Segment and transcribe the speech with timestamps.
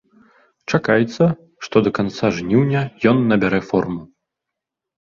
[0.73, 1.27] Чакаецца,
[1.67, 2.81] што да канца жніўня
[3.13, 4.03] ён набярэ форму.